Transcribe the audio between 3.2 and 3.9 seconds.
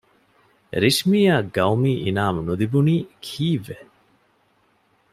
ކީއްވެ؟